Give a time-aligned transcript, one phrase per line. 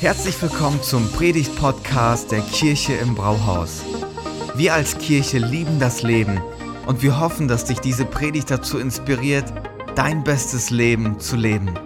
[0.00, 3.82] Herzlich willkommen zum Predigt-Podcast der Kirche im Brauhaus.
[4.54, 6.40] Wir als Kirche lieben das Leben
[6.86, 9.52] und wir hoffen, dass dich diese Predigt dazu inspiriert,
[9.96, 11.78] dein bestes Leben zu leben.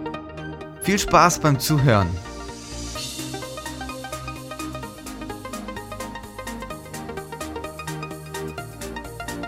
[0.81, 2.07] Viel Spaß beim Zuhören.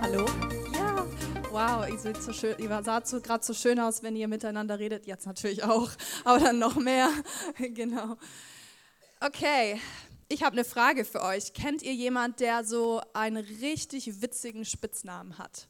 [0.02, 0.26] Hallo?
[0.74, 1.06] Ja,
[1.52, 5.08] wow, ihr, so schön, ihr sah so, gerade so schön aus, wenn ihr miteinander redet.
[5.08, 5.90] Jetzt natürlich auch,
[6.26, 7.08] aber dann noch mehr.
[7.74, 8.18] genau.
[9.20, 9.82] Okay,
[10.30, 11.54] ich habe eine Frage für euch.
[11.54, 15.68] Kennt ihr jemand, der so einen richtig witzigen Spitznamen hat?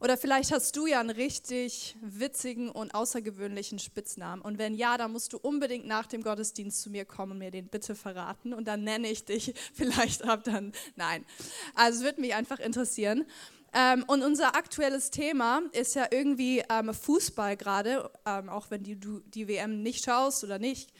[0.00, 4.40] Oder vielleicht hast du ja einen richtig witzigen und außergewöhnlichen Spitznamen.
[4.40, 7.50] Und wenn ja, dann musst du unbedingt nach dem Gottesdienst zu mir kommen und mir
[7.50, 8.54] den bitte verraten.
[8.54, 10.72] Und dann nenne ich dich vielleicht ab dann.
[10.96, 11.26] Nein.
[11.74, 13.26] Also es würde mich einfach interessieren.
[13.74, 18.98] Ähm, und unser aktuelles Thema ist ja irgendwie ähm, Fußball gerade, ähm, auch wenn die,
[18.98, 20.94] du die WM nicht schaust oder nicht.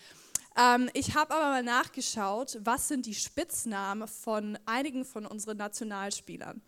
[0.58, 6.62] Ähm, ich habe aber mal nachgeschaut, was sind die Spitznamen von einigen von unseren Nationalspielern.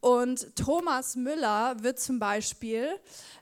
[0.00, 2.88] Und Thomas Müller wird zum Beispiel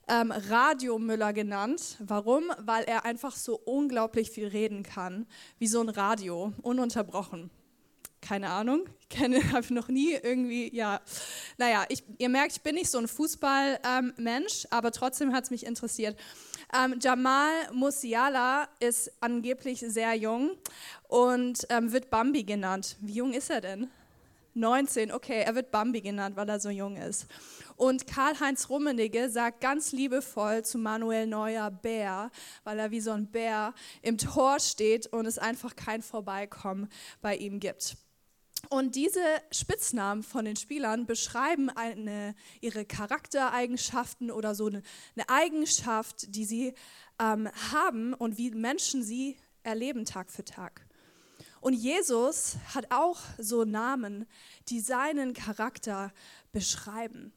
[0.09, 1.97] ähm, Radio Müller genannt.
[1.99, 2.45] Warum?
[2.59, 5.27] Weil er einfach so unglaublich viel reden kann,
[5.59, 7.51] wie so ein Radio, ununterbrochen.
[8.25, 11.03] Keine Ahnung, ich kenne, habe noch nie irgendwie, ja,
[11.59, 15.51] naja, ich, ihr merkt, ich bin nicht so ein Fußballmensch, ähm, aber trotzdem hat es
[15.51, 16.19] mich interessiert.
[16.75, 20.53] Ähm, Jamal Musiala ist angeblich sehr jung
[21.07, 22.97] und ähm, wird Bambi genannt.
[23.03, 23.91] Wie jung ist er denn?
[24.55, 27.27] 19, okay, er wird Bambi genannt, weil er so jung ist.
[27.77, 32.31] Und Karl-Heinz Rummenigge sagt ganz liebevoll zu Manuel Neuer Bär,
[32.63, 36.89] weil er wie so ein Bär im Tor steht und es einfach kein Vorbeikommen
[37.21, 37.99] bei ihm gibt.
[38.69, 44.83] Und diese Spitznamen von den Spielern beschreiben eine, ihre Charaktereigenschaften oder so eine,
[45.17, 46.75] eine Eigenschaft, die sie
[47.21, 50.87] ähm, haben und wie Menschen sie erleben Tag für Tag.
[51.61, 54.27] Und Jesus hat auch so Namen,
[54.69, 56.13] die seinen Charakter
[56.53, 57.33] beschreiben.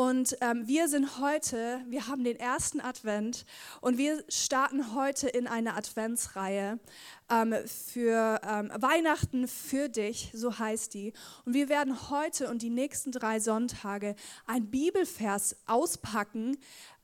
[0.00, 3.44] Und ähm, wir sind heute, wir haben den ersten Advent
[3.82, 6.80] und wir starten heute in eine Adventsreihe
[7.28, 11.12] ähm, für ähm, Weihnachten für dich, so heißt die.
[11.44, 14.16] Und wir werden heute und die nächsten drei Sonntage
[14.46, 16.56] ein Bibelvers auspacken,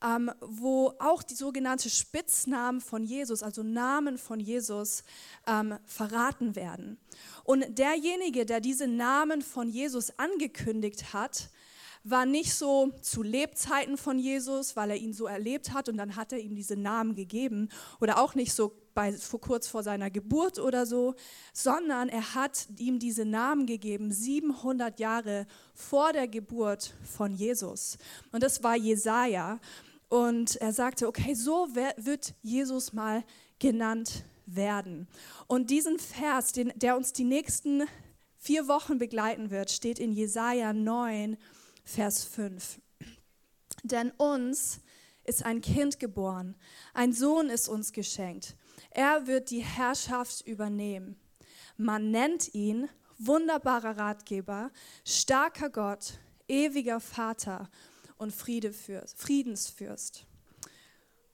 [0.03, 5.03] ähm, wo auch die sogenannte Spitznamen von Jesus, also Namen von Jesus,
[5.45, 6.97] ähm, verraten werden.
[7.43, 11.51] Und derjenige, der diese Namen von Jesus angekündigt hat,
[12.09, 16.15] war nicht so zu Lebzeiten von Jesus, weil er ihn so erlebt hat und dann
[16.15, 17.69] hat er ihm diese Namen gegeben
[17.99, 21.15] oder auch nicht so bei, vor, kurz vor seiner Geburt oder so,
[21.53, 27.97] sondern er hat ihm diese Namen gegeben 700 Jahre vor der Geburt von Jesus.
[28.31, 29.59] Und das war Jesaja.
[30.09, 33.23] Und er sagte, okay, so wird Jesus mal
[33.59, 35.07] genannt werden.
[35.45, 37.83] Und diesen Vers, den, der uns die nächsten
[38.37, 41.37] vier Wochen begleiten wird, steht in Jesaja 9,
[41.87, 42.81] Vers 5.
[43.83, 44.81] Denn uns
[45.23, 46.55] ist ein Kind geboren,
[46.93, 48.57] ein Sohn ist uns geschenkt.
[48.91, 51.17] Er wird die Herrschaft übernehmen.
[51.77, 54.69] Man nennt ihn wunderbarer Ratgeber,
[55.05, 57.69] starker Gott, ewiger Vater
[58.17, 60.27] und Friedensfürst.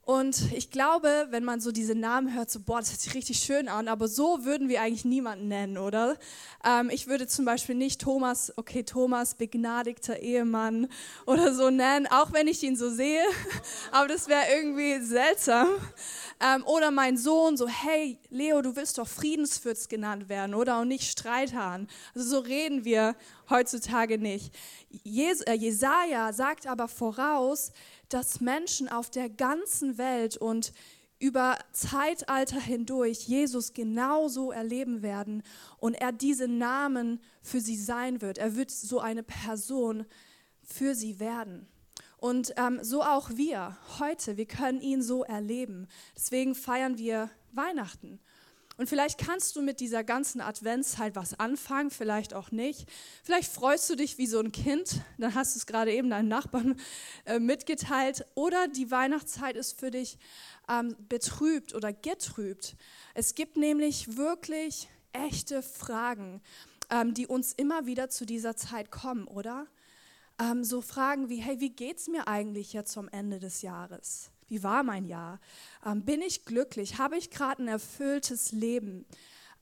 [0.06, 3.40] Und ich glaube, wenn man so diese Namen hört, so, boah, das hört sich richtig
[3.40, 6.18] schön an, aber so würden wir eigentlich niemanden nennen, oder?
[6.66, 10.90] Ähm, ich würde zum Beispiel nicht Thomas, okay, Thomas, begnadigter Ehemann
[11.25, 13.24] oder so nennen, auch wenn ich ihn so sehe,
[13.92, 15.69] aber das wäre irgendwie seltsam.
[16.42, 20.80] Ähm, oder mein Sohn, so, hey, Leo, du willst doch Friedensfürst genannt werden, oder?
[20.80, 21.88] Und nicht Streithahn.
[22.16, 23.16] Also so reden wir
[23.50, 24.54] heutzutage nicht.
[25.04, 27.72] Jes äh, Jesaja sagt aber voraus,
[28.10, 30.74] dass Menschen auf der ganzen Welt und
[31.20, 35.42] über Zeitalter hindurch Jesus genauso erleben werden
[35.78, 38.40] und er diese Namen für sie sein wird.
[38.40, 40.06] Er wird so eine Person
[40.64, 41.68] für sie werden.
[42.18, 45.88] Und ähm, so auch wir heute, wir können ihn so erleben.
[46.16, 48.19] Deswegen feiern wir Weihnachten.
[48.83, 52.85] Und vielleicht kannst du mit dieser ganzen Adventszeit was anfangen, vielleicht auch nicht.
[53.24, 56.27] Vielleicht freust du dich wie so ein Kind, dann hast du es gerade eben deinen
[56.27, 56.77] Nachbarn
[57.24, 58.25] äh, mitgeteilt.
[58.35, 60.18] Oder die Weihnachtszeit ist für dich
[60.68, 62.75] ähm, betrübt oder getrübt.
[63.13, 66.41] Es gibt nämlich wirklich echte Fragen,
[66.89, 69.65] ähm, die uns immer wieder zu dieser Zeit kommen, oder?
[70.41, 74.32] Ähm, so Fragen wie, hey, wie geht es mir eigentlich jetzt zum Ende des Jahres?
[74.48, 75.40] Wie war mein Jahr?
[75.86, 76.98] Ähm, bin ich glücklich?
[76.98, 79.06] Habe ich gerade ein erfülltes Leben?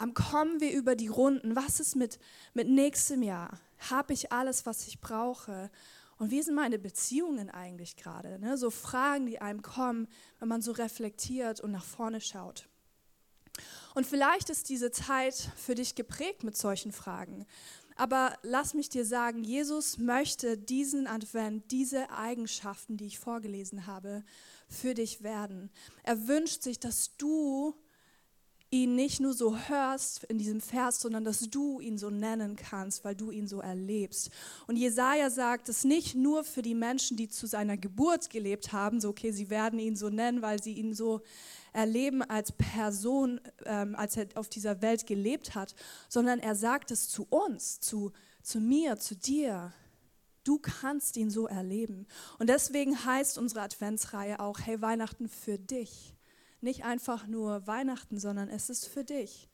[0.01, 1.55] Ähm, kommen wir über die Runden?
[1.55, 2.19] Was ist mit,
[2.53, 3.59] mit nächstem Jahr?
[3.89, 5.69] Habe ich alles, was ich brauche?
[6.17, 8.37] Und wie sind meine Beziehungen eigentlich gerade?
[8.39, 8.57] Ne?
[8.57, 10.07] So Fragen, die einem kommen,
[10.39, 12.67] wenn man so reflektiert und nach vorne schaut.
[13.95, 17.45] Und vielleicht ist diese Zeit für dich geprägt mit solchen Fragen.
[17.95, 24.23] Aber lass mich dir sagen, Jesus möchte diesen Advent, diese Eigenschaften, die ich vorgelesen habe,
[24.71, 25.69] für dich werden.
[26.03, 27.75] Er wünscht sich, dass du
[28.73, 33.03] ihn nicht nur so hörst in diesem Vers, sondern dass du ihn so nennen kannst,
[33.03, 34.31] weil du ihn so erlebst.
[34.65, 39.01] Und Jesaja sagt es nicht nur für die Menschen, die zu seiner Geburt gelebt haben,
[39.01, 41.21] so okay, sie werden ihn so nennen, weil sie ihn so
[41.73, 45.75] erleben als Person, ähm, als er auf dieser Welt gelebt hat,
[46.07, 49.73] sondern er sagt es zu uns, zu, zu mir, zu dir.
[50.43, 52.07] Du kannst ihn so erleben.
[52.39, 56.15] Und deswegen heißt unsere Adventsreihe auch, hey Weihnachten für dich
[56.61, 59.49] nicht einfach nur Weihnachten, sondern es ist für dich.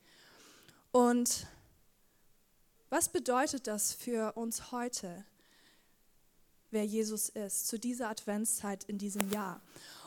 [0.92, 1.46] Und
[2.90, 5.24] was bedeutet das für uns heute,
[6.70, 9.60] wer Jesus ist, zu dieser Adventszeit in diesem Jahr?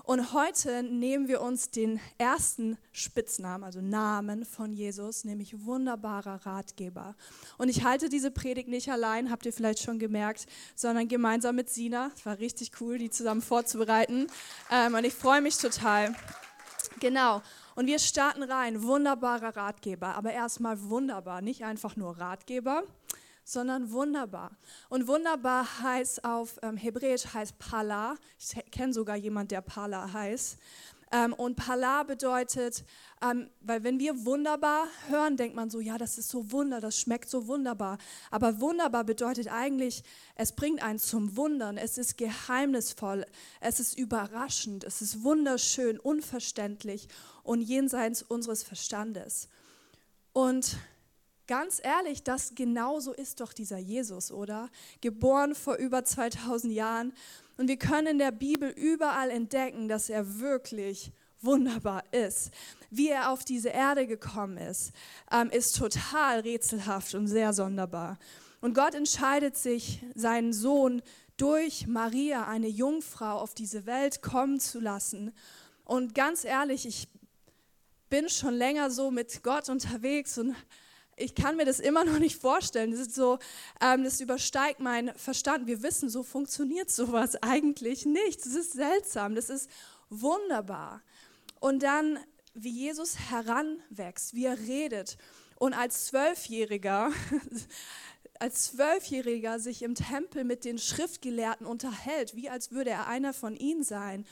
[0.04, 7.16] Und heute nehmen wir uns den ersten Spitznamen, also Namen von Jesus, nämlich wunderbarer Ratgeber.
[7.58, 11.70] Und ich halte diese Predigt nicht allein, habt ihr vielleicht schon gemerkt, sondern gemeinsam mit
[11.70, 12.12] Sina.
[12.16, 14.28] Es war richtig cool, die zusammen vorzubereiten.
[14.72, 16.16] Ähm, und ich freue mich total.
[17.00, 17.42] Genau.
[17.76, 18.84] Und wir starten rein.
[18.84, 20.16] Wunderbarer Ratgeber.
[20.16, 21.42] Aber erstmal wunderbar.
[21.42, 22.84] Nicht einfach nur Ratgeber,
[23.52, 24.52] sondern wunderbar.
[24.90, 28.16] Und wunderbar heißt auf ähm, Hebräisch heißt Pala.
[28.40, 30.58] Ich kenne sogar jemanden, der Pala heißt.
[31.12, 32.86] Ähm, und Pala bedeutet,
[33.22, 36.98] ähm, weil wenn wir wunderbar hören, denkt man so, ja, das ist so wunder, das
[36.98, 37.98] schmeckt so wunderbar.
[38.30, 40.04] Aber wunderbar bedeutet eigentlich,
[40.36, 43.26] es bringt einen zum Wundern, es ist geheimnisvoll,
[43.60, 47.10] es ist überraschend, es ist wunderschön, unverständlich
[47.44, 49.50] und jenseits unseres Verstandes.
[50.32, 50.78] Und
[51.52, 54.70] Ganz ehrlich, das genauso ist doch dieser Jesus, oder?
[55.02, 57.12] Geboren vor über 2000 Jahren
[57.58, 61.12] und wir können in der Bibel überall entdecken, dass er wirklich
[61.42, 62.52] wunderbar ist.
[62.90, 64.94] Wie er auf diese Erde gekommen ist,
[65.30, 68.18] ähm, ist total rätselhaft und sehr sonderbar.
[68.62, 71.02] Und Gott entscheidet sich, seinen Sohn
[71.36, 75.34] durch Maria, eine Jungfrau, auf diese Welt kommen zu lassen.
[75.84, 77.10] Und ganz ehrlich, ich
[78.10, 80.56] bin schon länger so mit Gott unterwegs und
[81.18, 82.92] ich kann mir das immer noch nicht vorstellen.
[82.92, 83.40] Das ist so,
[83.82, 85.68] ähm, das übersteigt meinen Verstand.
[85.68, 88.46] Wir wissen, so funktioniert sowas eigentlich nicht.
[88.46, 89.70] Das ist seltsam, das ist
[90.10, 91.02] wunderbar.
[91.60, 92.20] Und dann,
[92.54, 95.18] wie Jesus heranwächst, wie er redet
[95.58, 97.12] und als Zwölfjähriger,
[98.40, 103.56] als Zwölfjähriger sich im Tempel mit den Schriftgelehrten unterhält, wie als würde er einer von
[103.56, 104.26] ihnen sein.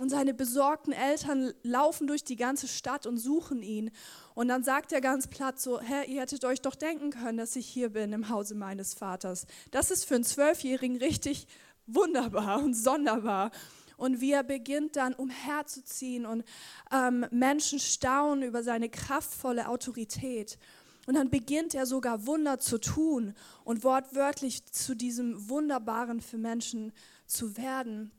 [0.00, 3.90] Und seine besorgten Eltern laufen durch die ganze Stadt und suchen ihn.
[4.34, 7.56] Und dann sagt er ganz platt so, Herr, ihr hättet euch doch denken können, dass
[7.56, 9.46] ich hier bin im Hause meines Vaters.
[9.70, 11.46] Das ist für einen Zwölfjährigen richtig
[11.86, 13.50] wunderbar und sonderbar.
[13.96, 16.44] Und wie er beginnt dann umherzuziehen und
[16.90, 20.58] ähm, Menschen staunen über seine kraftvolle Autorität.
[21.06, 23.34] Und dann beginnt er sogar Wunder zu tun
[23.64, 26.92] und wortwörtlich zu diesem Wunderbaren für Menschen
[27.26, 28.12] zu werden.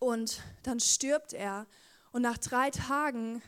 [0.00, 1.66] Und dann stirbt er
[2.12, 3.42] und nach drei Tagen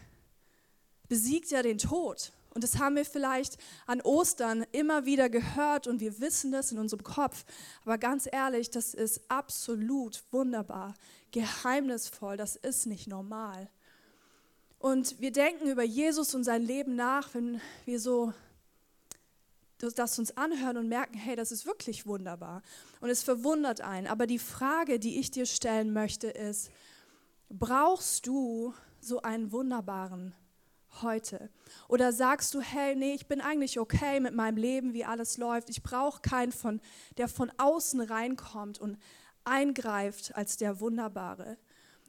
[1.08, 2.32] besiegt er den Tod.
[2.54, 6.78] Und das haben wir vielleicht an Ostern immer wieder gehört und wir wissen das in
[6.78, 7.44] unserem Kopf.
[7.84, 10.94] Aber ganz ehrlich, das ist absolut wunderbar,
[11.32, 13.68] geheimnisvoll, das ist nicht normal.
[14.78, 18.32] Und wir denken über Jesus und sein Leben nach, wenn wir so
[19.92, 22.62] das uns anhören und merken, hey, das ist wirklich wunderbar.
[23.00, 24.06] Und es verwundert einen.
[24.06, 26.70] Aber die Frage, die ich dir stellen möchte, ist,
[27.50, 30.34] brauchst du so einen wunderbaren
[31.02, 31.50] heute?
[31.88, 35.70] Oder sagst du, hey, nee, ich bin eigentlich okay mit meinem Leben, wie alles läuft.
[35.70, 36.80] Ich brauche keinen, von,
[37.16, 38.98] der von außen reinkommt und
[39.44, 41.58] eingreift als der Wunderbare.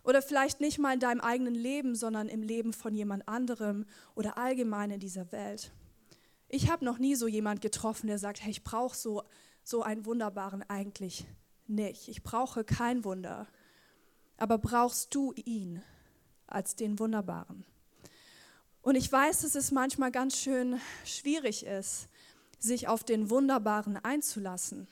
[0.04, 4.38] Oder vielleicht nicht mal in deinem eigenen Leben, sondern im Leben von jemand anderem oder
[4.38, 5.72] allgemein in dieser Welt.
[6.56, 9.24] Ich habe noch nie so jemand getroffen, der sagt, hey, ich brauche so,
[9.66, 11.26] so einen Wunderbaren eigentlich
[11.68, 12.08] nicht.
[12.08, 13.46] Ich brauche kein Wunder.
[14.38, 15.84] Aber brauchst du ihn
[16.48, 17.66] als den Wunderbaren?
[18.82, 22.08] Und ich weiß, dass es manchmal ganz schön schwierig ist,
[22.58, 24.88] sich auf den Wunderbaren einzulassen.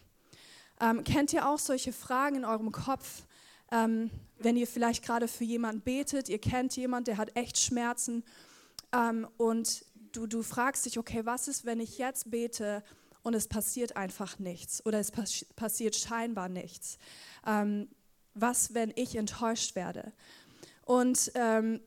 [0.82, 3.24] Ähm, kennt ihr auch solche Fragen in eurem Kopf,
[3.72, 8.26] ähm, wenn ihr vielleicht gerade für jemanden betet, ihr kennt jemanden, der hat echt Schmerzen
[8.92, 12.84] ähm, und du, du fragst dich, okay, was ist, wenn ich jetzt bete
[13.22, 16.98] und es passiert einfach nichts oder es pass passiert scheinbar nichts?
[17.46, 17.90] Ähm,
[18.34, 20.14] was, wenn ich enttäuscht werde?
[20.86, 21.82] Und ähm,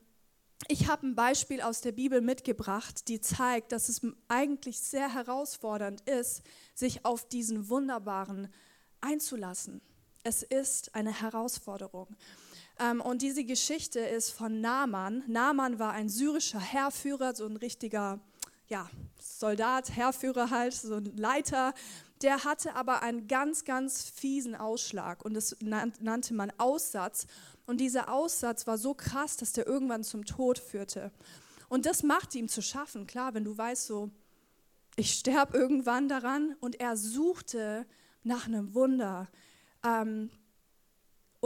[0.67, 6.01] ich habe ein Beispiel aus der Bibel mitgebracht, die zeigt, dass es eigentlich sehr herausfordernd
[6.01, 6.41] ist,
[6.73, 8.51] sich auf diesen Wunderbaren
[9.01, 9.81] einzulassen.
[10.23, 12.07] Es ist eine Herausforderung.
[12.79, 15.23] Ähm, und diese Geschichte ist von Naaman.
[15.27, 18.19] Naaman war ein syrischer Heerführer, so ein richtiger
[18.67, 21.73] ja, Soldat, Heerführer halt, so ein Leiter.
[22.21, 27.27] Der hatte aber einen ganz, ganz fiesen Ausschlag und das nannte man Aussatz.
[27.65, 31.11] Und dieser Aussatz war so krass, dass der irgendwann zum Tod führte.
[31.69, 33.07] Und das macht ihm zu schaffen.
[33.07, 34.09] Klar, wenn du weißt, so,
[34.95, 36.55] ich sterbe irgendwann daran.
[36.61, 37.85] Und er suchte
[38.23, 39.27] nach einem Wunder.
[39.85, 40.31] Ähm,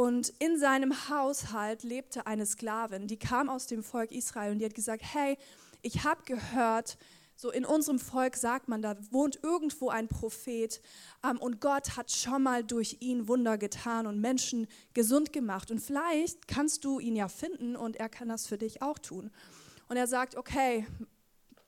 [0.01, 4.65] und in seinem Haushalt lebte eine Sklavin, die kam aus dem Volk Israel und die
[4.65, 5.37] hat gesagt, hey,
[5.83, 6.97] ich habe gehört,
[7.35, 10.81] so in unserem Volk sagt man, da wohnt irgendwo ein Prophet
[11.23, 14.65] ähm, und Gott hat schon mal durch ihn Wunder getan und Menschen
[14.95, 15.69] gesund gemacht.
[15.69, 19.29] Und vielleicht kannst du ihn ja finden und er kann das für dich auch tun.
[19.87, 20.87] Und er sagt, okay,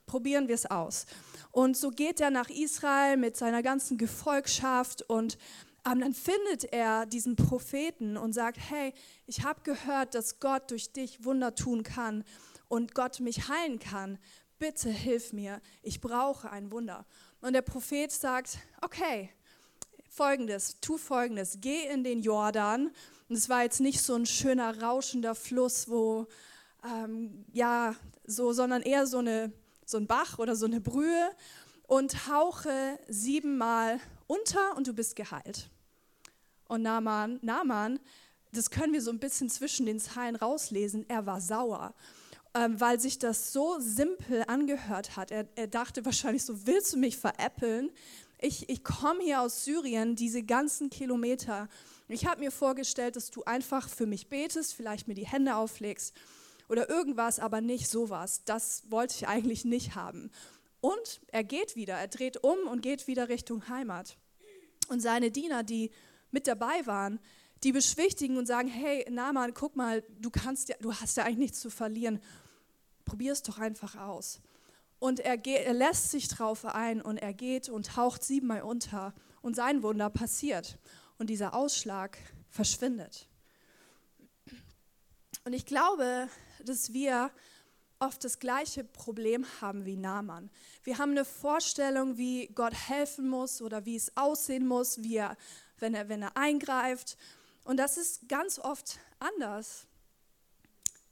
[0.07, 1.05] probieren wir es aus.
[1.51, 5.37] Und so geht er nach Israel mit seiner ganzen Gefolgschaft und
[5.85, 8.93] ähm, dann findet er diesen Propheten und sagt, hey,
[9.25, 12.23] ich habe gehört, dass Gott durch dich Wunder tun kann
[12.67, 14.17] und Gott mich heilen kann
[14.63, 17.05] bitte hilf mir, ich brauche ein Wunder.
[17.41, 19.29] Und der Prophet sagt, okay,
[20.07, 22.89] folgendes, tu folgendes, geh in den Jordan.
[23.27, 26.27] Und es war jetzt nicht so ein schöner, rauschender Fluss, wo,
[26.85, 27.93] ähm, ja,
[28.25, 29.51] so, sondern eher so, eine,
[29.85, 31.29] so ein Bach oder so eine Brühe
[31.85, 33.99] und hauche siebenmal
[34.33, 35.69] unter und du bist geheilt.
[36.67, 37.99] Und Naaman, Naaman,
[38.51, 41.93] das können wir so ein bisschen zwischen den Zeilen rauslesen, er war sauer
[42.55, 45.31] ähm, weil sich das so simpel angehört hat.
[45.31, 47.91] Er, er dachte wahrscheinlich so, willst du mich veräppeln?
[48.39, 51.67] Ich, ich komme hier aus Syrien, diese ganzen Kilometer.
[52.07, 56.13] Ich habe mir vorgestellt, dass du einfach für mich betest, vielleicht mir die Hände auflegst
[56.69, 58.41] oder irgendwas, aber nicht sowas.
[58.45, 60.29] Das wollte ich eigentlich nicht haben.
[60.81, 64.17] Und er geht wieder, er dreht um und geht wieder Richtung Heimat.
[64.87, 65.91] Und seine Diener, die
[66.31, 67.19] mit dabei waren,
[67.63, 71.37] die beschwichtigen und sagen, hey Naaman, guck mal, du, kannst ja, du hast ja eigentlich
[71.37, 72.19] nichts zu verlieren
[73.05, 74.41] probier es doch einfach aus.
[74.99, 79.13] Und er, geht, er lässt sich drauf ein und er geht und taucht siebenmal unter
[79.41, 80.77] und sein Wunder passiert
[81.17, 82.17] und dieser Ausschlag
[82.49, 83.27] verschwindet.
[85.43, 86.29] Und ich glaube,
[86.63, 87.31] dass wir
[88.03, 90.50] oft das gleiche Problem haben wie Naaman.
[90.83, 95.38] Wir haben eine Vorstellung, wie Gott helfen muss oder wie es aussehen muss, wie er,
[95.79, 97.17] wenn, er, wenn er eingreift.
[97.63, 99.88] Und das ist ganz oft anders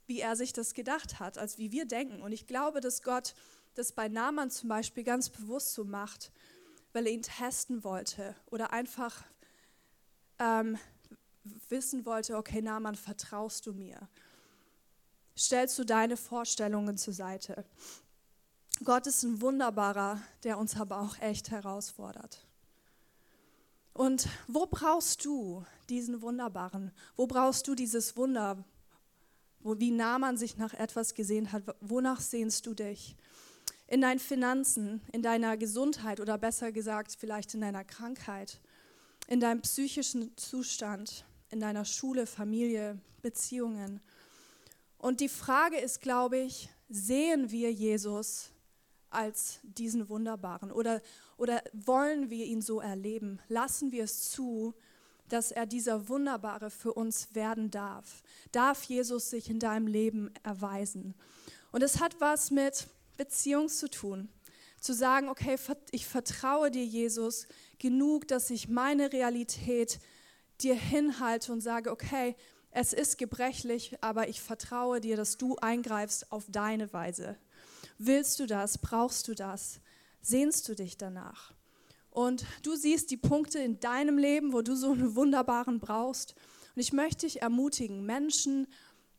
[0.06, 2.20] wie er sich das gedacht hat, als wie wir denken.
[2.20, 3.34] Und ich glaube, dass Gott
[3.74, 6.30] das bei Naaman zum Beispiel ganz bewusst so macht,
[6.92, 9.24] weil er ihn testen wollte oder einfach
[10.38, 10.78] ähm,
[11.70, 14.08] wissen wollte, okay, Naaman, vertraust du mir?
[15.36, 17.64] Stellst du deine Vorstellungen zur Seite?
[18.84, 22.46] Gott ist ein Wunderbarer, der uns aber auch echt herausfordert.
[23.94, 26.92] Und wo brauchst du diesen Wunderbaren?
[27.14, 28.64] Wo brauchst du dieses Wunder,
[29.62, 31.62] wo, wie nah man sich nach etwas gesehen hat.
[31.80, 33.16] Wonach sehnst du dich?
[33.86, 38.60] In deinen Finanzen, in deiner Gesundheit oder besser gesagt vielleicht in deiner Krankheit,
[39.28, 44.00] in deinem psychischen Zustand, in deiner Schule, Familie, Beziehungen.
[45.02, 48.50] Und die Frage ist, glaube ich, sehen wir Jesus
[49.10, 51.02] als diesen Wunderbaren oder,
[51.36, 53.40] oder wollen wir ihn so erleben?
[53.48, 54.74] Lassen wir es zu,
[55.28, 58.22] dass er dieser Wunderbare für uns werden darf.
[58.52, 61.16] Darf Jesus sich in deinem Leben erweisen.
[61.72, 64.28] Und es hat was mit Beziehung zu tun.
[64.80, 65.56] Zu sagen, okay,
[65.90, 67.48] ich vertraue dir, Jesus,
[67.80, 69.98] genug, dass ich meine Realität
[70.60, 72.36] dir hinhalte und sage, okay,
[72.72, 77.36] es ist gebrechlich, aber ich vertraue dir, dass du eingreifst auf deine Weise.
[77.98, 78.78] Willst du das?
[78.78, 79.80] Brauchst du das?
[80.22, 81.52] Sehnst du dich danach?
[82.10, 86.34] Und du siehst die Punkte in deinem Leben, wo du so einen wunderbaren brauchst.
[86.74, 88.66] Und ich möchte dich ermutigen, Menschen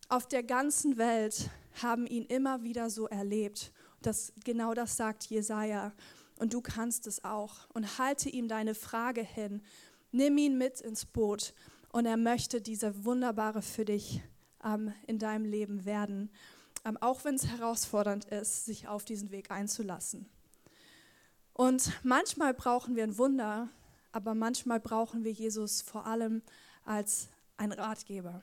[0.10, 1.50] auf der ganzen Welt
[1.82, 3.72] haben ihn immer wieder so erlebt.
[4.02, 5.94] Das, genau das sagt Jesaja.
[6.38, 7.70] Und du kannst es auch.
[7.74, 9.62] Und halte ihm deine Frage hin.
[10.12, 11.54] Nimm ihn mit ins Boot.
[11.94, 14.24] Und er möchte dieser Wunderbare für dich
[14.64, 16.32] ähm, in deinem Leben werden.
[16.86, 20.28] Ähm, auch wenn es herausfordernd ist, sich auf diesen Weg einzulassen.
[21.54, 23.70] Und manchmal brauchen wir ein Wunder,
[24.12, 26.42] aber manchmal brauchen wir Jesus vor allem
[26.84, 28.42] als ein Ratgeber.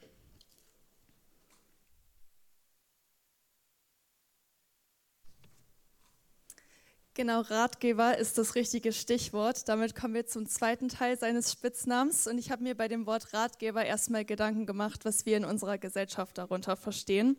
[7.14, 9.68] Genau, Ratgeber ist das richtige Stichwort.
[9.68, 12.28] Damit kommen wir zum zweiten Teil seines Spitznamens.
[12.28, 15.76] Und ich habe mir bei dem Wort Ratgeber erstmal Gedanken gemacht, was wir in unserer
[15.76, 17.36] Gesellschaft darunter verstehen.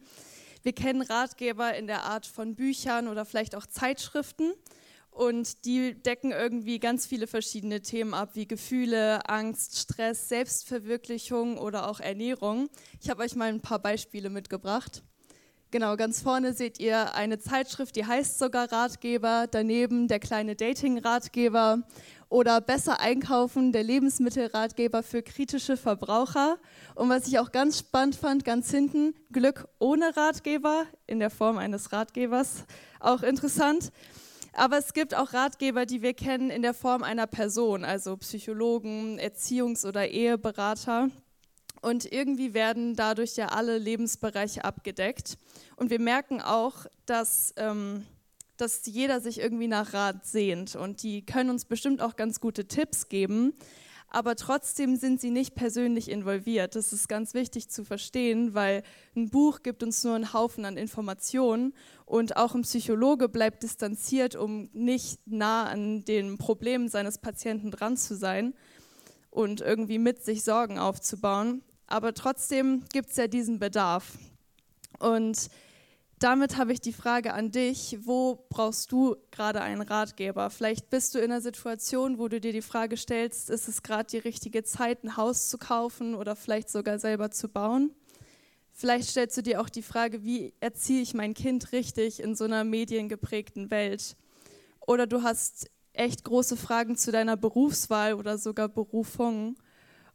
[0.61, 4.53] Wir kennen Ratgeber in der Art von Büchern oder vielleicht auch Zeitschriften.
[5.11, 11.89] und die decken irgendwie ganz viele verschiedene Themen ab, wie Gefühle, Angst, Stress, Selbstverwirklichung oder
[11.89, 12.69] auch Ernährung.
[13.01, 15.03] Ich habe euch mal ein paar Beispiele mitgebracht.
[15.71, 21.83] Genau, ganz vorne seht ihr eine Zeitschrift, die heißt sogar Ratgeber, daneben der kleine Dating-Ratgeber
[22.27, 26.57] oder Besser einkaufen, der Lebensmittelratgeber für kritische Verbraucher.
[26.93, 31.57] Und was ich auch ganz spannend fand, ganz hinten, Glück ohne Ratgeber in der Form
[31.57, 32.65] eines Ratgebers,
[32.99, 33.93] auch interessant.
[34.51, 39.21] Aber es gibt auch Ratgeber, die wir kennen in der Form einer Person, also Psychologen,
[39.21, 41.07] Erziehungs- oder Eheberater.
[41.81, 45.37] Und irgendwie werden dadurch ja alle Lebensbereiche abgedeckt.
[45.75, 48.05] Und wir merken auch, dass, ähm,
[48.57, 50.75] dass jeder sich irgendwie nach Rat sehnt.
[50.75, 53.53] Und die können uns bestimmt auch ganz gute Tipps geben
[54.13, 56.75] aber trotzdem sind sie nicht persönlich involviert.
[56.75, 58.83] Das ist ganz wichtig zu verstehen, weil
[59.15, 61.73] ein Buch gibt uns nur einen Haufen an Informationen
[62.05, 67.95] und auch ein Psychologe bleibt distanziert, um nicht nah an den Problemen seines Patienten dran
[67.95, 68.53] zu sein
[69.29, 71.63] und irgendwie mit sich Sorgen aufzubauen.
[71.91, 74.17] Aber trotzdem gibt es ja diesen Bedarf.
[74.99, 75.49] Und
[76.19, 80.49] damit habe ich die Frage an dich, wo brauchst du gerade einen Ratgeber?
[80.51, 84.05] Vielleicht bist du in einer Situation, wo du dir die Frage stellst, ist es gerade
[84.05, 87.93] die richtige Zeit, ein Haus zu kaufen oder vielleicht sogar selber zu bauen?
[88.71, 92.45] Vielleicht stellst du dir auch die Frage, wie erziehe ich mein Kind richtig in so
[92.45, 94.15] einer mediengeprägten Welt?
[94.79, 99.57] Oder du hast echt große Fragen zu deiner Berufswahl oder sogar Berufung.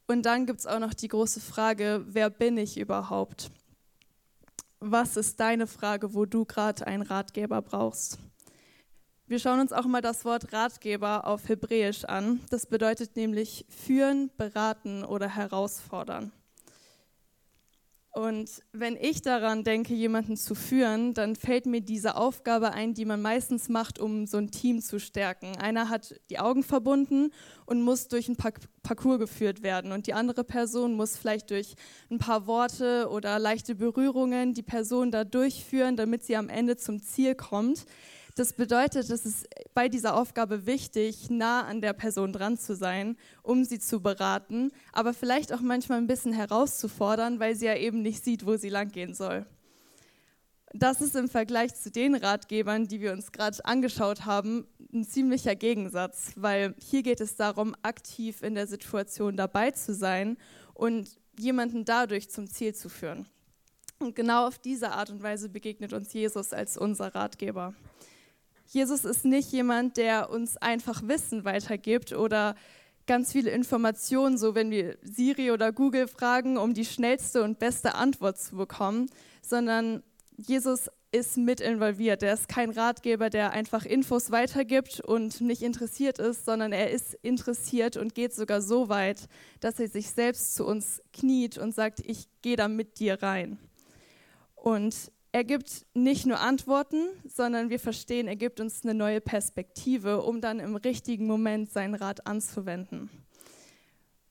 [0.07, 3.51] Und dann gibt es auch noch die große Frage, wer bin ich überhaupt?
[4.81, 8.19] was ist deine Frage, wo du gerade einen Ratgeber brauchst?
[9.27, 12.41] Wir schauen uns auch mal das Wort Ratgeber auf Hebräisch an.
[12.51, 16.31] Das bedeutet nämlich führen, beraten oder herausfordern.
[18.17, 23.05] Und wenn ich daran denke, jemanden zu führen, dann fällt mir diese Aufgabe ein, die
[23.05, 25.55] man meistens macht, um so ein Team zu stärken.
[25.59, 27.31] Einer hat die Augen verbunden
[27.67, 29.93] und muss durch ein Parcours geführt werden.
[29.93, 31.75] Und die andere Person muss vielleicht durch
[32.11, 37.03] ein paar Worte oder leichte Berührungen die Person da durchführen, damit sie am Ende zum
[37.03, 37.85] Ziel kommt.
[38.37, 43.17] Das bedeutet, es ist bei dieser Aufgabe wichtig, nah an der Person dran zu sein,
[43.43, 48.03] um sie zu beraten, aber vielleicht auch manchmal ein bisschen herauszufordern, weil sie ja eben
[48.03, 49.47] nicht sieht, wo sie langgehen soll.
[50.75, 55.55] Das ist im Vergleich zu den Ratgebern, die wir uns gerade angeschaut haben, ein ziemlicher
[55.55, 60.37] Gegensatz, weil hier geht es darum, aktiv in der Situation dabei zu sein
[60.75, 63.25] und jemanden dadurch zum Ziel zu führen.
[63.99, 67.75] Und genau auf diese Art und Weise begegnet uns Jesus als unser Ratgeber.
[68.67, 72.55] Jesus ist nicht jemand, der uns einfach Wissen weitergibt oder
[73.07, 77.95] ganz viele Informationen, so wenn wir Siri oder Google fragen, um die schnellste und beste
[77.95, 79.09] Antwort zu bekommen,
[79.43, 80.03] sondern
[80.37, 82.23] Jesus ist mit involviert.
[82.23, 87.15] Er ist kein Ratgeber, der einfach Infos weitergibt und nicht interessiert ist, sondern er ist
[87.23, 89.29] interessiert und geht sogar so weit,
[89.61, 93.59] dass er sich selbst zu uns kniet und sagt, ich gehe da mit dir rein.
[94.57, 100.23] Und er gibt nicht nur Antworten, sondern wir verstehen, er gibt uns eine neue Perspektive,
[100.23, 103.11] um dann im richtigen Moment seinen Rat anzuwenden.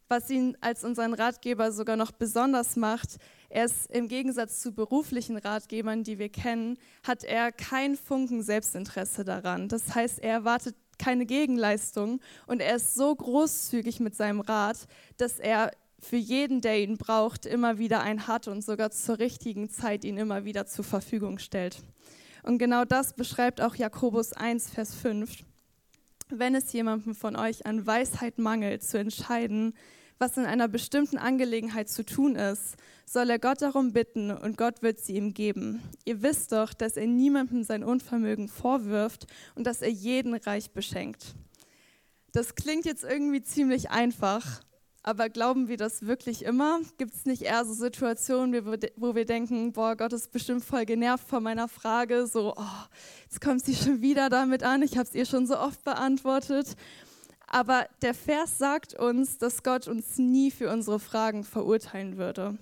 [0.07, 3.17] Was ihn als unseren Ratgeber sogar noch besonders macht,
[3.49, 9.23] er ist im Gegensatz zu beruflichen Ratgebern, die wir kennen, hat er kein Funken Selbstinteresse
[9.23, 9.67] daran.
[9.67, 14.87] Das heißt, er erwartet keine Gegenleistung und er ist so großzügig mit seinem Rat,
[15.17, 15.69] dass er
[16.05, 20.17] für jeden, der ihn braucht, immer wieder einen hat und sogar zur richtigen Zeit ihn
[20.17, 21.81] immer wieder zur Verfügung stellt.
[22.43, 25.43] Und genau das beschreibt auch Jakobus 1, Vers 5.
[26.29, 29.73] Wenn es jemandem von euch an Weisheit mangelt, zu entscheiden,
[30.19, 34.83] was in einer bestimmten Angelegenheit zu tun ist, soll er Gott darum bitten und Gott
[34.83, 35.81] wird sie ihm geben.
[36.05, 41.33] Ihr wisst doch, dass er niemandem sein Unvermögen vorwirft und dass er jeden reich beschenkt.
[42.31, 44.61] Das klingt jetzt irgendwie ziemlich einfach,
[45.07, 46.79] aber glauben wir das wirklich immer?
[46.97, 48.65] Gibt es nicht eher so Situationen,
[48.95, 52.83] wo wir denken, boah, Gott ist bestimmt voll genervt von meiner Frage, so, oh,
[53.23, 56.75] jetzt kommt sie schon wieder damit an, ich habe es ihr schon so oft beantwortet.
[57.45, 62.57] Aber der Vers sagt uns, dass Gott uns nie für unsere Fragen verurteilen würde.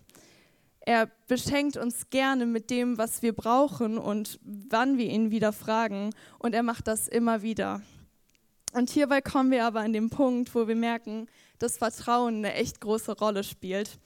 [0.82, 6.10] Er beschenkt uns gerne mit dem, was wir brauchen und wann wir ihn wieder fragen.
[6.40, 7.82] Und er macht das immer wieder.
[8.74, 11.28] Und hierbei kommen wir aber an den Punkt, wo wir merken,
[11.64, 13.98] dass Vertrauen eine echt große Rolle spielt.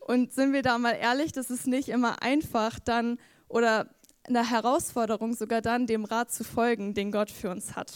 [0.00, 3.88] Und sind wir da mal ehrlich, das ist nicht immer einfach, dann oder
[4.28, 7.92] eine Herausforderung sogar dann, dem Rat zu folgen, den Gott für uns hat.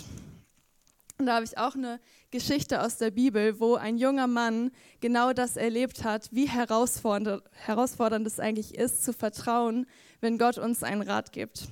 [1.18, 5.32] Und da habe ich auch eine Geschichte aus der Bibel, wo ein junger Mann genau
[5.32, 9.86] das erlebt hat, wie herausfordernd, herausfordernd es eigentlich ist, zu vertrauen,
[10.20, 11.68] wenn Gott uns einen Rat gibt.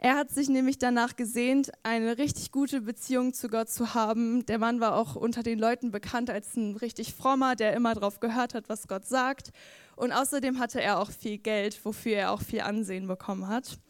[0.00, 4.46] Er hat sich nämlich danach gesehnt, eine richtig gute Beziehung zu Gott zu haben.
[4.46, 8.20] Der Mann war auch unter den Leuten bekannt als ein richtig frommer, der immer darauf
[8.20, 9.50] gehört hat, was Gott sagt.
[9.96, 13.80] Und außerdem hatte er auch viel Geld, wofür er auch viel Ansehen bekommen hat.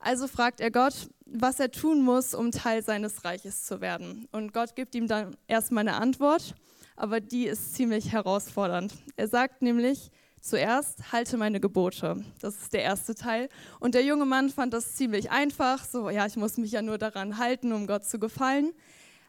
[0.00, 4.26] Also fragt er Gott, was er tun muss, um Teil seines Reiches zu werden.
[4.32, 6.56] Und Gott gibt ihm dann erstmal eine Antwort,
[6.96, 8.92] aber die ist ziemlich herausfordernd.
[9.14, 10.10] Er sagt nämlich,
[10.44, 12.22] Zuerst halte meine Gebote.
[12.38, 13.48] Das ist der erste Teil.
[13.80, 15.82] Und der junge Mann fand das ziemlich einfach.
[15.82, 18.74] So, ja, ich muss mich ja nur daran halten, um Gott zu gefallen.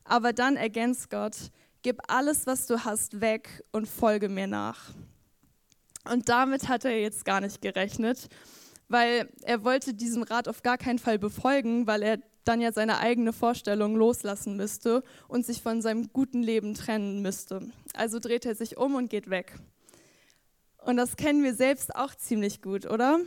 [0.04, 1.38] Aber dann ergänzt Gott,
[1.84, 4.89] gib alles, was du hast, weg und folge mir nach.
[6.04, 8.28] Und damit hat er jetzt gar nicht gerechnet,
[8.89, 12.99] weil er wollte diesem Rat auf gar keinen Fall befolgen, weil er dann ja seine
[12.99, 17.71] eigene Vorstellung loslassen müsste und sich von seinem guten Leben trennen müsste.
[17.93, 19.58] Also dreht er sich um und geht weg.
[20.86, 23.19] Und das kennen wir selbst auch ziemlich gut, oder?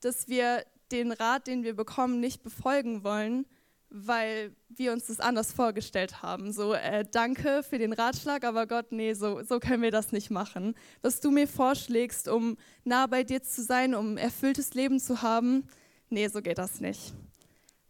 [0.00, 3.46] Dass wir den Rat, den wir bekommen, nicht befolgen wollen,
[3.88, 6.52] weil wir uns das anders vorgestellt haben.
[6.52, 10.30] So, äh, danke für den Ratschlag, aber Gott, nee, so, so können wir das nicht
[10.30, 10.74] machen.
[11.00, 15.68] Was du mir vorschlägst, um nah bei dir zu sein, um erfülltes Leben zu haben,
[16.10, 17.14] nee, so geht das nicht.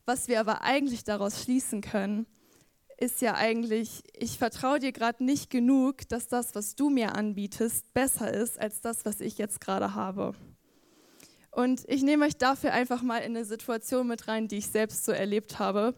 [0.04, 2.26] Was wir aber eigentlich daraus schließen können,
[2.98, 7.92] ist ja eigentlich, ich vertraue dir gerade nicht genug, dass das, was du mir anbietest,
[7.94, 10.34] besser ist als das, was ich jetzt gerade habe.
[11.52, 15.04] Und ich nehme euch dafür einfach mal in eine Situation mit rein, die ich selbst
[15.04, 15.94] so erlebt habe.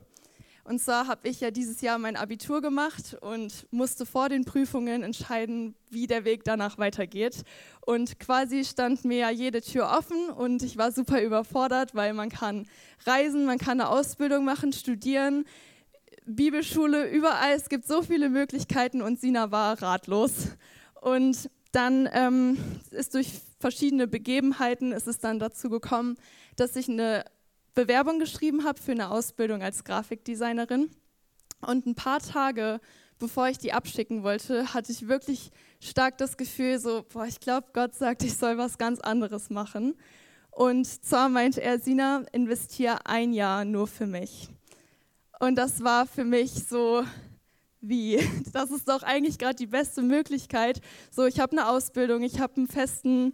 [0.64, 5.02] Und zwar habe ich ja dieses Jahr mein Abitur gemacht und musste vor den Prüfungen
[5.02, 7.42] entscheiden, wie der Weg danach weitergeht.
[7.80, 12.28] Und quasi stand mir ja jede Tür offen und ich war super überfordert, weil man
[12.28, 12.68] kann
[13.04, 15.44] reisen, man kann eine Ausbildung machen, studieren.
[16.36, 20.48] Bibelschule, überall, es gibt so viele Möglichkeiten und Sina war ratlos.
[21.00, 22.58] Und dann ähm,
[22.90, 26.16] ist durch verschiedene Begebenheiten ist es dann dazu gekommen,
[26.56, 27.24] dass ich eine
[27.74, 30.90] Bewerbung geschrieben habe für eine Ausbildung als Grafikdesignerin.
[31.60, 32.80] Und ein paar Tage
[33.20, 37.68] bevor ich die abschicken wollte, hatte ich wirklich stark das Gefühl, so, boah, ich glaube,
[37.72, 39.94] Gott sagt, ich soll was ganz anderes machen.
[40.50, 44.48] Und zwar meinte er, Sina, investiere ein Jahr nur für mich.
[45.40, 47.02] Und das war für mich so,
[47.80, 48.18] wie?
[48.52, 50.82] Das ist doch eigentlich gerade die beste Möglichkeit.
[51.10, 53.32] So, ich habe eine Ausbildung, ich habe ein festen,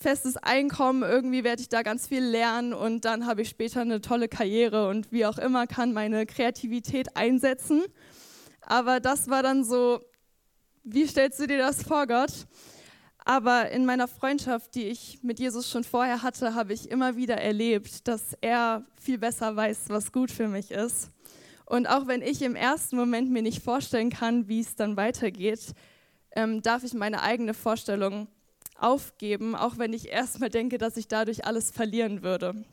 [0.00, 4.00] festes Einkommen, irgendwie werde ich da ganz viel lernen und dann habe ich später eine
[4.00, 7.82] tolle Karriere und wie auch immer kann meine Kreativität einsetzen.
[8.62, 10.00] Aber das war dann so,
[10.82, 12.46] wie stellst du dir das vor, Gott?
[13.26, 17.36] Aber in meiner Freundschaft, die ich mit Jesus schon vorher hatte, habe ich immer wieder
[17.36, 21.10] erlebt, dass er viel besser weiß, was gut für mich ist.
[21.66, 25.74] Und auch wenn ich im ersten Moment mir nicht vorstellen kann, wie es dann weitergeht,
[26.36, 28.28] ähm, darf ich meine eigene Vorstellung
[28.76, 32.64] aufgeben, auch wenn ich erstmal denke, dass ich dadurch alles verlieren würde.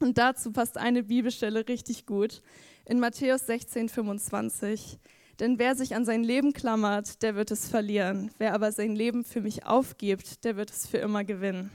[0.00, 2.42] Und dazu passt eine Bibelstelle richtig gut
[2.84, 4.98] in Matthäus 16, 25.
[5.40, 8.30] Denn wer sich an sein Leben klammert, der wird es verlieren.
[8.38, 11.70] Wer aber sein Leben für mich aufgibt, der wird es für immer gewinnen.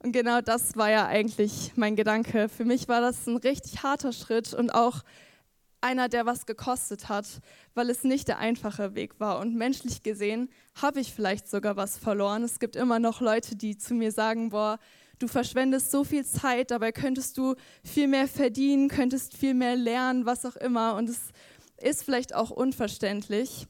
[0.00, 2.48] Und genau das war ja eigentlich mein Gedanke.
[2.48, 5.02] Für mich war das ein richtig harter Schritt und auch
[5.84, 7.26] einer, der was gekostet hat,
[7.74, 9.38] weil es nicht der einfache Weg war.
[9.38, 12.42] Und menschlich gesehen habe ich vielleicht sogar was verloren.
[12.42, 14.78] Es gibt immer noch Leute, die zu mir sagen, boah,
[15.18, 20.26] du verschwendest so viel Zeit, dabei könntest du viel mehr verdienen, könntest viel mehr lernen,
[20.26, 20.96] was auch immer.
[20.96, 21.20] Und es
[21.76, 23.68] ist vielleicht auch unverständlich.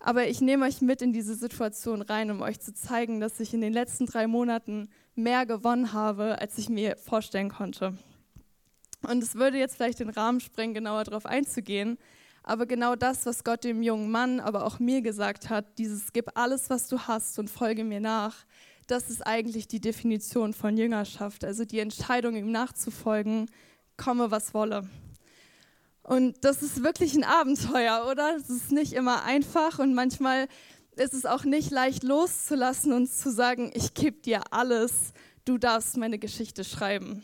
[0.00, 3.52] Aber ich nehme euch mit in diese Situation rein, um euch zu zeigen, dass ich
[3.52, 7.98] in den letzten drei Monaten mehr gewonnen habe, als ich mir vorstellen konnte.
[9.02, 11.98] Und es würde jetzt vielleicht den Rahmen sprengen, genauer darauf einzugehen.
[12.42, 16.30] Aber genau das, was Gott dem jungen Mann, aber auch mir gesagt hat, dieses Gib
[16.34, 18.46] alles, was du hast und folge mir nach,
[18.86, 21.44] das ist eigentlich die Definition von Jüngerschaft.
[21.44, 23.50] Also die Entscheidung, ihm nachzufolgen,
[23.96, 24.88] komme, was wolle.
[26.02, 28.34] Und das ist wirklich ein Abenteuer, oder?
[28.36, 30.48] Es ist nicht immer einfach und manchmal
[30.96, 35.12] ist es auch nicht leicht loszulassen und zu sagen, ich gebe dir alles,
[35.44, 37.22] du darfst meine Geschichte schreiben.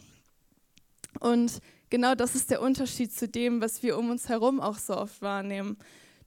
[1.21, 4.97] Und genau das ist der Unterschied zu dem, was wir um uns herum auch so
[4.97, 5.77] oft wahrnehmen.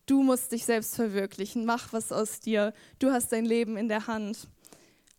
[0.06, 4.08] Du musst dich selbst verwirklichen, mach was aus dir, du hast dein Leben in der
[4.08, 4.48] Hand.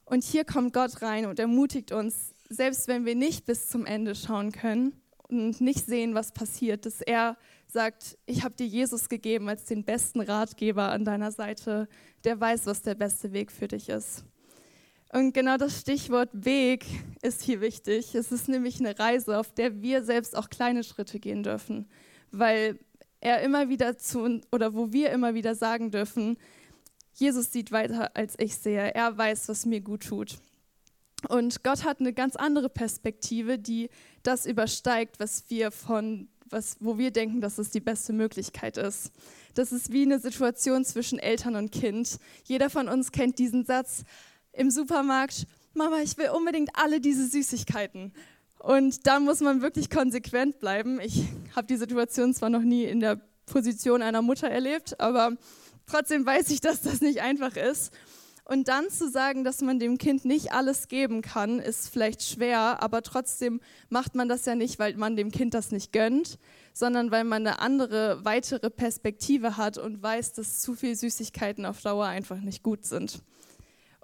[0.07, 4.15] Und hier kommt Gott rein und ermutigt uns, selbst wenn wir nicht bis zum Ende
[4.15, 4.95] schauen können
[5.29, 9.85] und nicht sehen, was passiert, dass er sagt, ich habe dir Jesus gegeben als den
[9.85, 11.89] besten Ratgeber an deiner Seite,
[12.25, 14.25] der weiß, was der beste Weg für dich ist.
[15.11, 16.85] Und genau das Stichwort Weg
[17.23, 18.15] ist hier wichtig.
[18.15, 21.89] Es ist nämlich eine Reise, auf der wir selbst auch kleine Schritte gehen dürfen,
[22.31, 22.79] weil
[23.21, 26.37] er immer wieder zu oder wo wir immer wieder sagen dürfen,
[27.15, 28.95] Jesus sieht weiter als ich sehe.
[28.95, 30.39] Er weiß, was mir gut tut.
[31.29, 33.89] Und Gott hat eine ganz andere Perspektive, die
[34.23, 39.11] das übersteigt, was wir von, was, wo wir denken, dass es die beste Möglichkeit ist.
[39.55, 42.21] Das ist wie eine Situation zwischen Eltern und Kind.
[42.45, 44.05] Jeder von uns kennt diesen Satz
[44.59, 48.13] im Supermarkt, Mama, ich will unbedingt alle diese Süßigkeiten.
[48.59, 51.01] Und da muss man wirklich konsequent bleiben.
[51.01, 55.37] Ich habe die Situation zwar noch nie in der Position einer Mutter erlebt, aber
[55.87, 57.93] trotzdem weiß ich, dass das nicht einfach ist.
[58.45, 62.83] Und dann zu sagen, dass man dem Kind nicht alles geben kann, ist vielleicht schwer,
[62.83, 66.39] aber trotzdem macht man das ja nicht, weil man dem Kind das nicht gönnt,
[66.73, 71.83] sondern weil man eine andere, weitere Perspektive hat und weiß, dass zu viel Süßigkeiten auf
[71.83, 73.23] Dauer einfach nicht gut sind.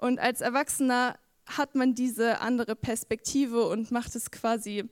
[0.05, 4.85] Und als Erwachsener hat man diese andere Perspektive und macht es quasi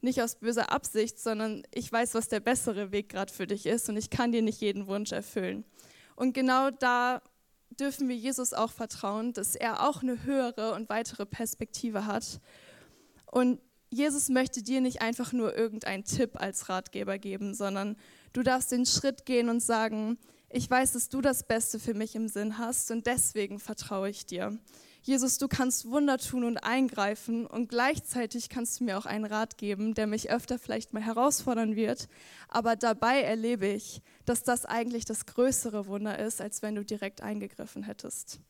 [0.00, 3.88] nicht aus böser Absicht, sondern ich weiß, was der bessere Weg gerade für dich ist
[3.88, 5.64] und ich kann dir nicht jeden Wunsch erfüllen.
[6.16, 7.22] Und genau da
[7.78, 12.40] dürfen wir Jesus auch vertrauen, dass er auch eine höhere und weitere Perspektive hat.
[13.30, 17.96] Und Jesus möchte dir nicht einfach nur irgendeinen Tipp als Ratgeber geben, sondern
[18.32, 22.14] du darfst den Schritt gehen und sagen, ich weiß, dass du das Beste für mich
[22.14, 24.58] im Sinn hast und deswegen vertraue ich dir.
[25.02, 29.56] Jesus, du kannst Wunder tun und eingreifen und gleichzeitig kannst du mir auch einen Rat
[29.56, 32.08] geben, der mich öfter vielleicht mal herausfordern wird,
[32.48, 37.20] aber dabei erlebe ich, dass das eigentlich das größere Wunder ist, als wenn du direkt
[37.22, 38.40] eingegriffen hättest.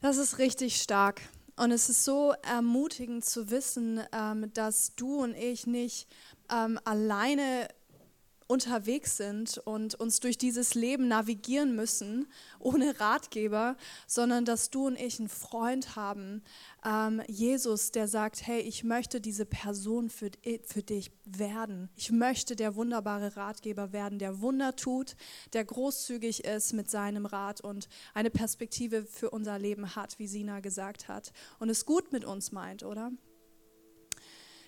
[0.00, 1.20] Das ist richtig stark.
[1.56, 6.06] Und es ist so ermutigend zu wissen, ähm, dass du und ich nicht
[6.52, 7.68] ähm, alleine
[8.48, 12.26] unterwegs sind und uns durch dieses Leben navigieren müssen,
[12.58, 16.42] ohne Ratgeber, sondern dass du und ich einen Freund haben,
[16.84, 20.30] ähm, Jesus, der sagt, hey, ich möchte diese Person für,
[20.64, 21.88] für dich werden.
[21.96, 25.16] Ich möchte der wunderbare Ratgeber werden, der Wunder tut,
[25.52, 30.60] der großzügig ist mit seinem Rat und eine Perspektive für unser Leben hat, wie Sina
[30.60, 33.10] gesagt hat, und es gut mit uns meint, oder?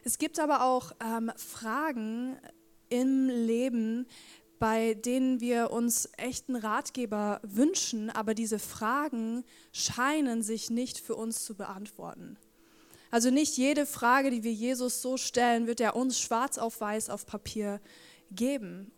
[0.05, 2.39] Es gibt aber auch ähm, Fragen,
[2.89, 4.07] im Leben,
[4.59, 11.45] bei denen wir uns echten Ratgeber wünschen, aber diese Fragen scheinen sich nicht für uns
[11.45, 12.37] zu beantworten.
[13.11, 17.09] Also nicht jede Frage, die wir Jesus so stellen, wird er uns schwarz auf weiß
[17.09, 17.81] auf Papier
[18.31, 18.93] geben.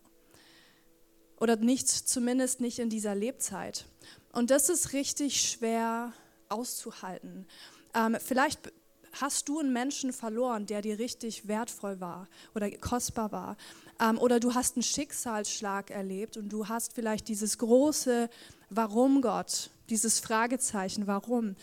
[1.39, 3.85] Oder nicht, zumindest nicht in dieser Lebzeit.
[4.33, 6.13] Und das ist richtig schwer
[6.49, 7.47] auszuhalten.
[7.95, 8.71] Ähm, vielleicht
[9.19, 13.57] hast du einen Menschen verloren, der dir richtig wertvoll war oder kostbar war.
[13.99, 18.29] Ähm, oder du hast einen Schicksalsschlag erlebt und du hast vielleicht dieses große
[18.69, 21.55] Warum Gott, dieses Fragezeichen, warum.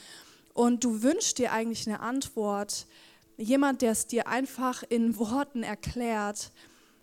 [0.53, 2.87] Und du wünschst dir eigentlich eine Antwort,
[3.39, 6.51] jemand, der es dir einfach in Worten erklärt,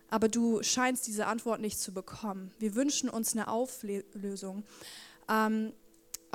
[0.09, 2.51] aber du scheinst diese Antwort nicht zu bekommen.
[2.59, 4.63] Wir wünschen uns eine Auflösung.
[5.27, 5.73] Ähm,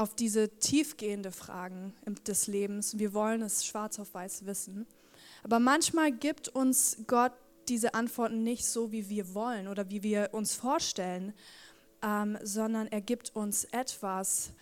[0.00, 1.92] auf diese tiefgehende Fragen
[2.26, 2.98] des Lebens.
[2.98, 4.86] Wir wollen es schwarz auf weiß wissen.
[5.42, 7.32] Aber manchmal gibt uns Gott
[7.68, 11.34] diese Antworten nicht so, wie wir wollen oder wie wir uns vorstellen,
[12.02, 14.52] ähm, sondern er gibt uns etwas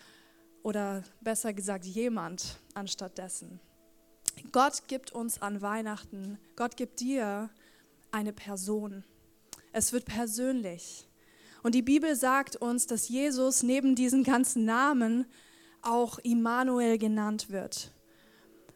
[0.61, 3.61] oder besser gesagt jemand anstattdessen.
[4.51, 7.49] Gott gibt uns an Weihnachten, Gott gibt dir
[8.11, 9.05] eine Person.
[9.71, 11.08] Es wird persönlich.
[11.63, 15.25] Und die Bibel sagt uns, dass Jesus neben diesen ganzen Namen
[15.81, 17.91] auch Immanuel genannt wird.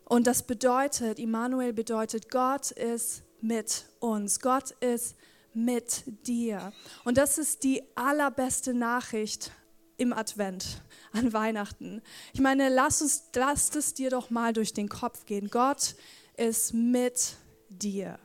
[0.06, 4.40] Und das bedeutet, Immanuel bedeutet, Gott ist mit uns.
[4.40, 5.16] Gott ist
[5.54, 6.74] mit dir.
[7.04, 9.52] Und das ist die allerbeste Nachricht
[9.98, 12.02] im Advent, an Weihnachten.
[12.34, 15.50] Ich meine, lass, uns, lass es dir doch mal durch den Kopf gehen.
[15.50, 15.96] Gott
[16.36, 17.36] ist mit
[17.70, 18.20] dir.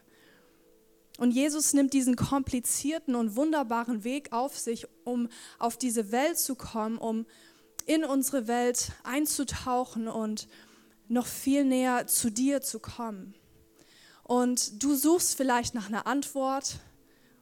[1.18, 5.28] Und Jesus nimmt diesen komplizierten und wunderbaren Weg auf sich, um
[5.58, 7.26] auf diese Welt zu kommen, um
[7.86, 10.46] in unsere Welt einzutauchen und
[11.08, 13.34] noch viel näher zu dir zu kommen.
[14.22, 16.78] Und du suchst vielleicht nach einer Antwort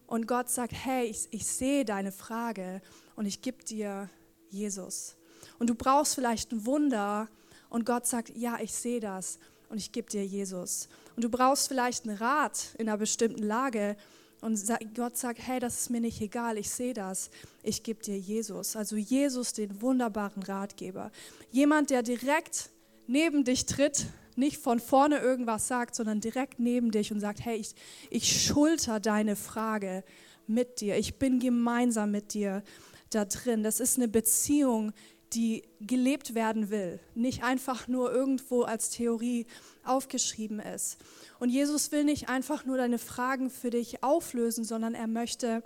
[0.07, 2.81] und Gott sagt, hey, ich, ich sehe deine Frage
[3.15, 4.09] und ich gebe dir
[4.49, 5.17] Jesus.
[5.59, 7.29] Und du brauchst vielleicht ein Wunder
[7.69, 10.89] und Gott sagt, ja, ich sehe das und ich gebe dir Jesus.
[11.17, 13.97] Und du brauchst vielleicht einen Rat in einer bestimmten Lage
[14.41, 14.61] und
[14.95, 17.31] Gott sagt, hey, das ist mir nicht egal, ich sehe das,
[17.63, 18.77] ich gebe dir Jesus.
[18.77, 21.11] Also Jesus, den wunderbaren Ratgeber.
[21.51, 22.71] Jemand, der direkt
[23.07, 27.57] neben dich tritt, nicht von vorne irgendwas sagt, sondern direkt neben dich und sagt, hey,
[27.57, 27.75] ich,
[28.11, 30.05] ich schulter deine Frage
[30.47, 32.63] mit dir, ich bin gemeinsam mit dir
[33.11, 33.63] da drin.
[33.63, 34.93] Das ist eine Beziehung,
[35.37, 39.47] die gelebt werden will, nicht einfach nur irgendwo als Theorie
[39.85, 40.97] aufgeschrieben ist.
[41.39, 45.63] Und Jesus will nicht einfach nur deine Fragen für dich auflösen, sondern er möchte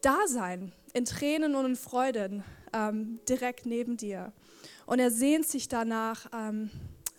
[0.00, 4.32] da sein in Tränen und in Freuden ähm, direkt neben dir.
[4.86, 6.70] Und er sehnt sich danach, ähm,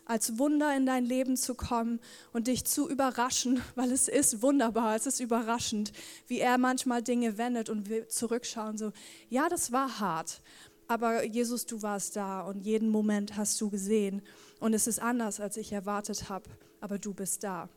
[0.10, 2.00] als Wunder in dein Leben zu kommen
[2.34, 5.92] und dich zu überraschen, weil es ist wunderbar, es ist überraschend,
[6.28, 8.92] wie er manchmal Dinge wendet und wir zurückschauen so,
[9.30, 10.42] ja, das war hart,
[10.90, 14.24] aber Jesus, du warst da und jeden Moment hast du gesehen
[14.60, 16.50] und es ist anders, als ich erwartet habe,
[16.82, 17.70] aber du bist da.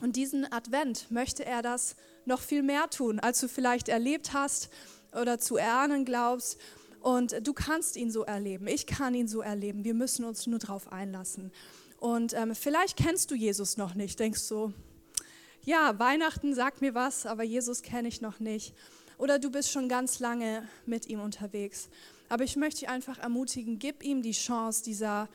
[0.00, 4.70] Und diesen Advent möchte er das noch viel mehr tun, als du vielleicht erlebt hast
[5.12, 6.58] oder zu erahnen glaubst.
[7.00, 9.84] Und du kannst ihn so erleben, ich kann ihn so erleben.
[9.84, 11.50] Wir müssen uns nur darauf einlassen.
[11.98, 14.72] Und ähm, vielleicht kennst du Jesus noch nicht, denkst so,
[15.64, 18.72] ja, Weihnachten sagt mir was, aber Jesus kenne ich noch nicht.
[19.18, 21.88] Oder du bist schon ganz lange mit ihm unterwegs.
[22.28, 25.28] Aber ich möchte dich einfach ermutigen, gib ihm die Chance, dieser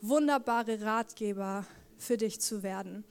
[0.00, 3.04] wunderbare Ratgeber für dich zu werden.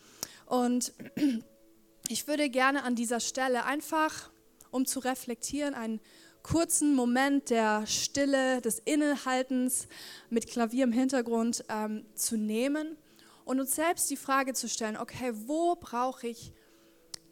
[0.45, 0.93] Und
[2.09, 4.29] ich würde gerne an dieser Stelle einfach,
[4.69, 6.01] um zu reflektieren, einen
[6.43, 9.87] kurzen Moment der Stille, des Innehaltens
[10.29, 12.97] mit Klavier im Hintergrund ähm, zu nehmen
[13.45, 16.53] und uns selbst die Frage zu stellen, okay, wo brauche ich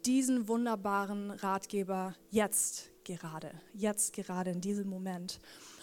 [0.06, 5.40] diesen wunderbaren Ratgeber jetzt gerade, jetzt gerade in diesem Moment?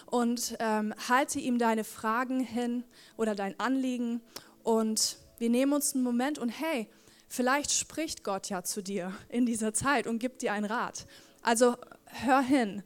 [0.08, 2.84] Und ähm, halte ihm deine Fragen hin
[3.18, 4.22] oder dein Anliegen
[4.64, 6.88] und wir nehmen uns einen Moment und hey,
[7.28, 11.06] vielleicht spricht Gott ja zu dir in dieser Zeit und gibt dir einen Rat.
[11.42, 12.84] Also hör hin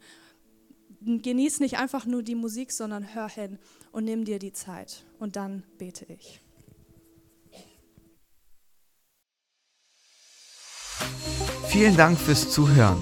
[1.02, 3.60] genieß nicht einfach nur die Musik, sondern hör hin
[3.92, 5.04] und nimm dir die Zeit.
[5.20, 6.42] Und dann bete ich.
[11.68, 13.02] Vielen Dank fürs Zuhören.